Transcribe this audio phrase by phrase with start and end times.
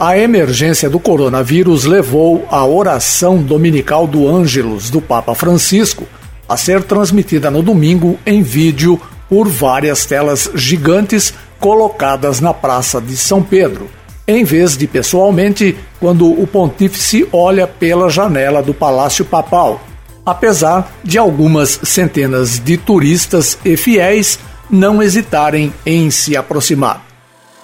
[0.00, 6.06] A emergência do coronavírus levou a oração dominical do Ângelus do Papa Francisco
[6.48, 13.16] a ser transmitida no domingo em vídeo por várias telas gigantes colocadas na Praça de
[13.16, 13.90] São Pedro,
[14.26, 19.80] em vez de pessoalmente quando o pontífice olha pela janela do Palácio Papal,
[20.24, 24.38] apesar de algumas centenas de turistas e fiéis
[24.70, 27.07] não hesitarem em se aproximar.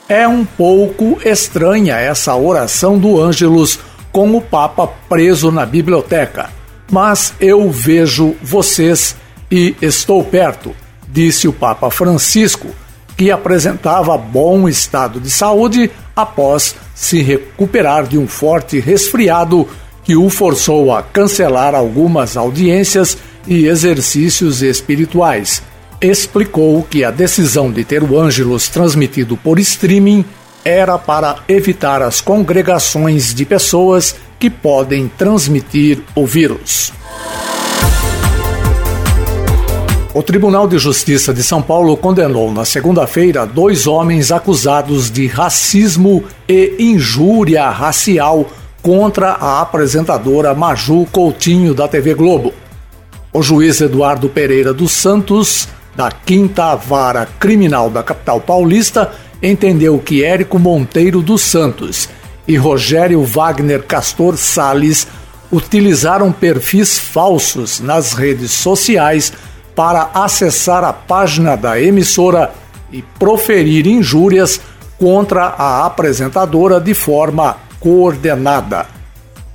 [0.08, 3.78] É um pouco estranha essa oração do Ângelus
[4.12, 6.50] com o Papa preso na biblioteca,
[6.90, 9.16] mas eu vejo vocês
[9.50, 10.76] e estou perto,
[11.08, 12.68] disse o Papa Francisco,
[13.16, 19.66] que apresentava bom estado de saúde após se recuperar de um forte resfriado
[20.04, 25.62] que o forçou a cancelar algumas audiências e exercícios espirituais
[26.04, 30.24] explicou que a decisão de ter o Ângelus transmitido por streaming
[30.64, 36.92] era para evitar as congregações de pessoas que podem transmitir o vírus.
[40.12, 46.22] O Tribunal de Justiça de São Paulo condenou na segunda-feira dois homens acusados de racismo
[46.48, 48.48] e injúria racial
[48.80, 52.52] contra a apresentadora Maju Coutinho da TV Globo.
[53.32, 60.24] O juiz Eduardo Pereira dos Santos da Quinta Vara Criminal da capital paulista entendeu que
[60.24, 62.08] Érico Monteiro dos Santos
[62.46, 65.06] e Rogério Wagner Castor Sales
[65.50, 69.32] utilizaram perfis falsos nas redes sociais
[69.74, 72.52] para acessar a página da emissora
[72.92, 74.60] e proferir injúrias
[74.98, 78.86] contra a apresentadora de forma coordenada.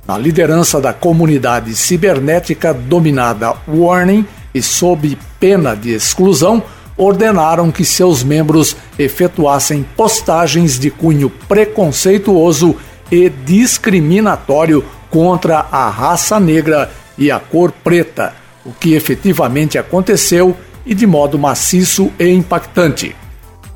[0.06, 6.62] Na liderança da comunidade cibernética dominada Warning, e, sob pena de exclusão,
[6.96, 12.76] ordenaram que seus membros efetuassem postagens de cunho preconceituoso
[13.10, 20.94] e discriminatório contra a raça negra e a cor preta, o que efetivamente aconteceu e
[20.94, 23.16] de modo maciço e impactante.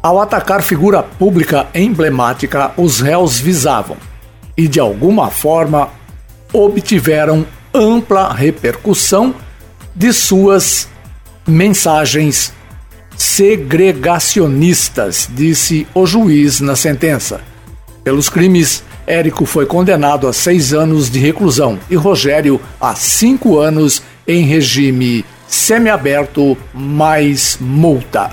[0.03, 3.97] Ao atacar figura pública emblemática, os réus visavam
[4.57, 5.89] e de alguma forma
[6.53, 9.35] obtiveram ampla repercussão
[9.95, 10.89] de suas
[11.47, 12.53] mensagens
[13.17, 17.41] segregacionistas, disse o juiz na sentença.
[18.03, 24.03] Pelos crimes, Érico foi condenado a seis anos de reclusão e Rogério a cinco anos
[24.27, 28.31] em regime semiaberto mais multa.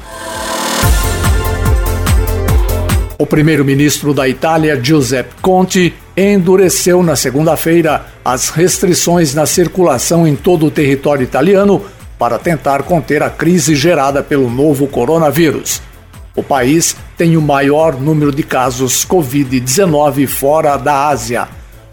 [3.21, 10.65] O primeiro-ministro da Itália, Giuseppe Conte, endureceu na segunda-feira as restrições na circulação em todo
[10.65, 11.85] o território italiano
[12.17, 15.83] para tentar conter a crise gerada pelo novo coronavírus.
[16.35, 21.47] O país tem o maior número de casos Covid-19 fora da Ásia.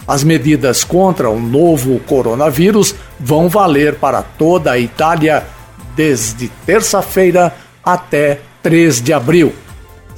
[0.07, 5.47] As medidas contra o novo coronavírus vão valer para toda a Itália
[5.95, 9.53] desde terça-feira até 3 de abril.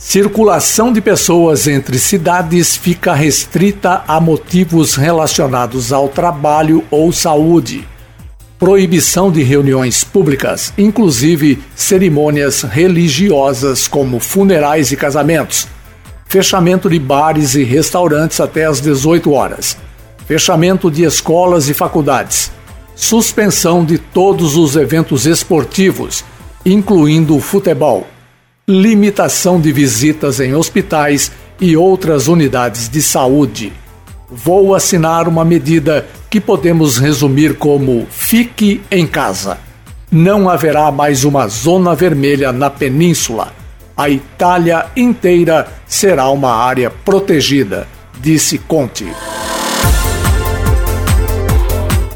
[0.00, 7.86] Circulação de pessoas entre cidades fica restrita a motivos relacionados ao trabalho ou saúde.
[8.58, 15.68] Proibição de reuniões públicas, inclusive cerimônias religiosas como funerais e casamentos.
[16.24, 19.76] Fechamento de bares e restaurantes até às 18 horas.
[20.26, 22.50] Fechamento de escolas e faculdades.
[22.96, 26.24] Suspensão de todos os eventos esportivos,
[26.64, 28.06] incluindo o futebol
[28.70, 33.72] limitação de visitas em hospitais e outras unidades de saúde.
[34.30, 39.58] Vou assinar uma medida que podemos resumir como fique em casa.
[40.10, 43.52] Não haverá mais uma zona vermelha na península.
[43.96, 47.88] A Itália inteira será uma área protegida,
[48.20, 49.06] disse Conte.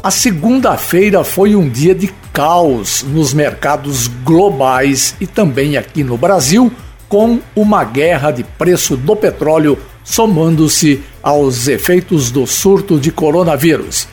[0.05, 6.71] A segunda-feira foi um dia de caos nos mercados globais e também aqui no Brasil,
[7.09, 14.07] com uma guerra de preço do petróleo somando-se aos efeitos do surto de coronavírus.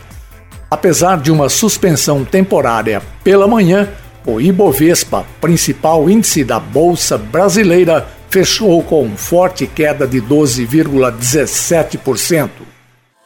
[0.70, 3.86] Apesar de uma suspensão temporária pela manhã,
[4.24, 12.71] o Ibovespa, principal índice da Bolsa Brasileira, fechou com forte queda de 12,17%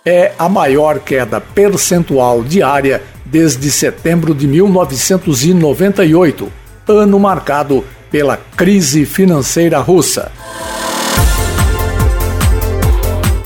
[0.06, 6.52] é a maior queda percentual diária desde setembro de 1998,
[6.86, 10.30] ano marcado pela crise financeira russa.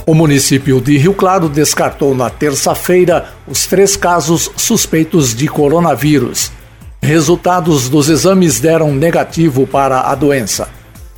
[0.06, 6.52] O município de Rio Claro descartou na terça-feira os três casos suspeitos de coronavírus.
[7.00, 10.68] Resultados dos exames deram negativo para a doença.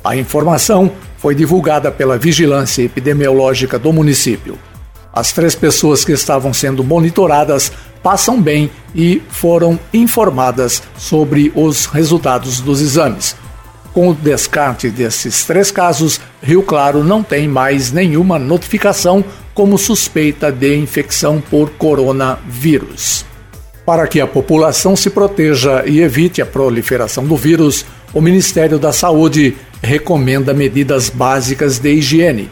[0.01, 4.57] A informação foi divulgada pela Vigilância Epidemiológica do município.
[5.13, 7.71] As três pessoas que estavam sendo monitoradas
[8.01, 13.35] passam bem e foram informadas sobre os resultados dos exames.
[13.93, 19.23] Com o descarte desses três casos, Rio Claro não tem mais nenhuma notificação
[19.53, 23.23] como suspeita de infecção por coronavírus.
[23.85, 28.91] Para que a população se proteja e evite a proliferação do vírus, o Ministério da
[28.91, 32.49] Saúde recomenda medidas básicas de higiene,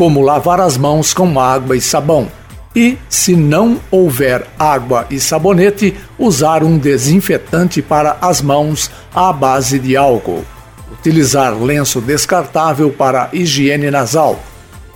[0.00, 2.26] como lavar as mãos com água e sabão.
[2.74, 9.78] E, se não houver água e sabonete, usar um desinfetante para as mãos à base
[9.78, 10.42] de álcool.
[10.90, 14.40] Utilizar lenço descartável para higiene nasal.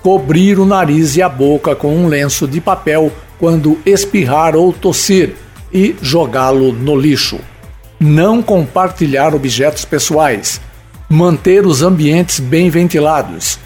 [0.01, 5.35] Cobrir o nariz e a boca com um lenço de papel quando espirrar ou tossir
[5.71, 7.39] e jogá-lo no lixo.
[8.01, 10.63] Não compartilhar objetos pessoais.
[11.11, 13.63] Manter os ambientes bem ventilados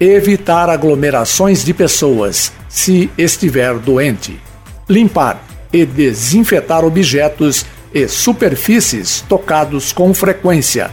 [0.00, 4.40] evitar aglomerações de pessoas se estiver doente,
[4.88, 10.90] limpar e desinfetar objetos e superfícies tocados com frequência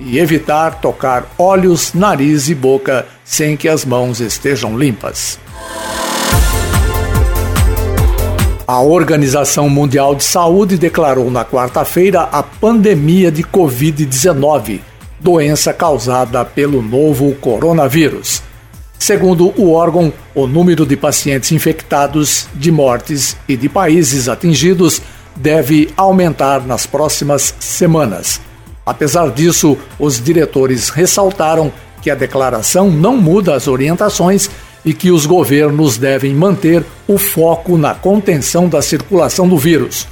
[0.00, 5.38] e evitar tocar olhos, nariz e boca sem que as mãos estejam limpas.
[8.66, 14.80] A Organização Mundial de Saúde declarou na quarta-feira a pandemia de Covid-19,
[15.20, 18.47] doença causada pelo novo coronavírus.
[18.98, 25.00] Segundo o órgão, o número de pacientes infectados, de mortes e de países atingidos
[25.36, 28.40] deve aumentar nas próximas semanas.
[28.84, 31.72] Apesar disso, os diretores ressaltaram
[32.02, 34.50] que a declaração não muda as orientações
[34.84, 40.06] e que os governos devem manter o foco na contenção da circulação do vírus.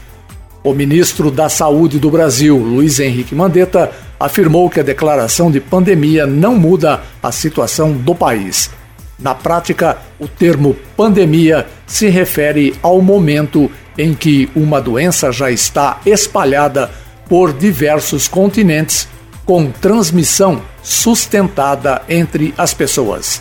[0.62, 6.26] O ministro da Saúde do Brasil, Luiz Henrique Mandetta, afirmou que a declaração de pandemia
[6.26, 8.70] não muda a situação do país.
[9.18, 16.00] Na prática, o termo pandemia se refere ao momento em que uma doença já está
[16.04, 16.90] espalhada
[17.28, 19.08] por diversos continentes,
[19.44, 23.40] com transmissão sustentada entre as pessoas.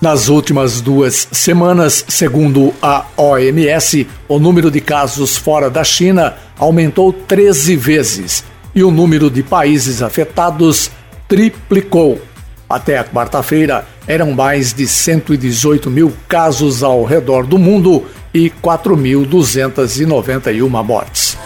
[0.00, 7.12] Nas últimas duas semanas, segundo a OMS, o número de casos fora da China aumentou
[7.12, 8.44] 13 vezes
[8.74, 10.90] e o número de países afetados
[11.28, 12.20] triplicou.
[12.68, 20.84] Até a quarta-feira, eram mais de 118 mil casos ao redor do mundo e 4.291
[20.84, 21.36] mortes.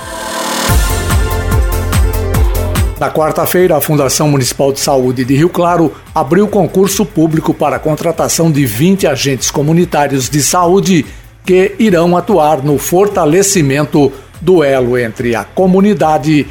[2.98, 7.80] Na quarta-feira, a Fundação Municipal de Saúde de Rio Claro abriu concurso público para a
[7.80, 11.04] contratação de 20 agentes comunitários de saúde
[11.44, 16.46] que irão atuar no fortalecimento do elo entre a comunidade e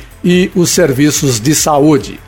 [0.55, 2.19] os serviços de saúde.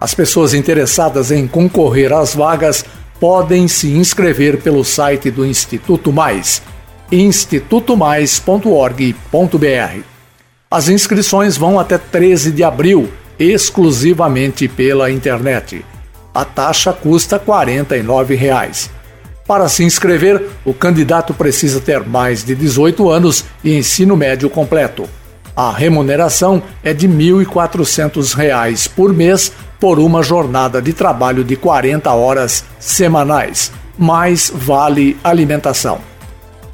[0.00, 2.84] As pessoas interessadas em concorrer às vagas
[3.18, 6.62] podem se inscrever pelo site do Instituto Mais,
[7.10, 10.02] institutomais.org.br.
[10.70, 13.08] As inscrições vão até 13 de abril,
[13.38, 15.84] exclusivamente pela internet.
[16.34, 18.90] A taxa custa 49 reais.
[19.46, 25.08] Para se inscrever, o candidato precisa ter mais de 18 anos e ensino médio completo.
[25.58, 27.14] A remuneração é de R$
[27.44, 29.50] 1.400 por mês
[29.80, 35.98] por uma jornada de trabalho de 40 horas semanais, mais vale alimentação.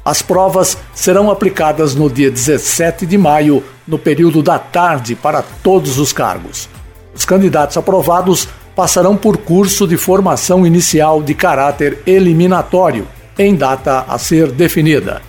[0.05, 5.97] As provas serão aplicadas no dia 17 de maio, no período da tarde, para todos
[5.97, 6.69] os cargos.
[7.15, 14.19] Os candidatos aprovados passarão por curso de formação inicial de caráter eliminatório, em data a
[14.19, 15.23] ser definida.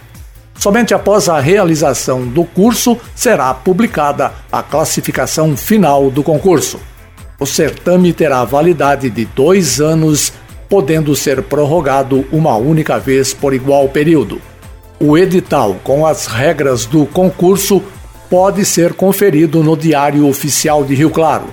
[0.58, 6.80] Somente após a realização do curso será publicada a classificação final do concurso.
[7.38, 10.32] O certame terá validade de dois anos,
[10.68, 14.40] podendo ser prorrogado uma única vez por igual período.
[14.98, 17.82] O edital, com as regras do concurso,
[18.30, 21.48] pode ser conferido no Diário Oficial de Rio Claro,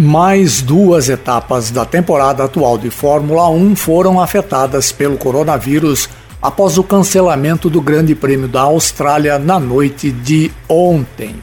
[0.03, 6.09] Mais duas etapas da temporada atual de Fórmula 1 foram afetadas pelo coronavírus
[6.41, 11.35] após o cancelamento do Grande Prêmio da Austrália na noite de ontem.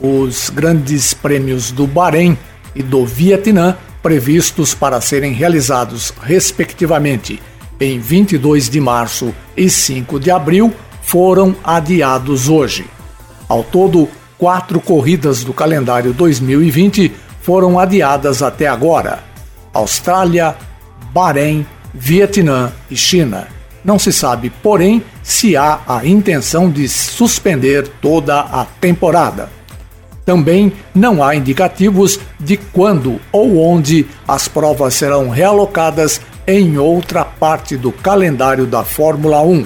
[0.00, 2.38] Os grandes prêmios do Bahrein
[2.74, 7.42] e do Vietnã, previstos para serem realizados respectivamente
[7.78, 10.72] em 22 de março e 5 de abril,
[11.02, 12.86] foram adiados hoje.
[13.46, 19.20] Ao todo, quatro corridas do calendário 2020 foram adiadas até agora:
[19.72, 20.54] Austrália,
[21.14, 23.48] Bahrein, Vietnã e China.
[23.82, 29.48] Não se sabe, porém, se há a intenção de suspender toda a temporada.
[30.26, 37.78] Também não há indicativos de quando ou onde as provas serão realocadas em outra parte
[37.78, 39.64] do calendário da Fórmula 1,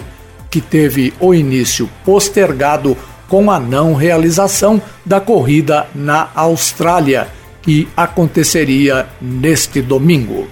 [0.48, 2.96] que teve o início postergado
[3.28, 7.26] com a não realização da corrida na Austrália,
[7.62, 10.48] que aconteceria neste domingo.